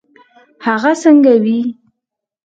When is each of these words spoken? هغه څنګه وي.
هغه 0.65 0.91
څنګه 1.03 1.33
وي. 1.43 1.59